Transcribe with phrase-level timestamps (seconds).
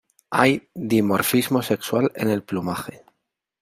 [0.31, 3.03] Hay dimorfismo sexual en el plumaje.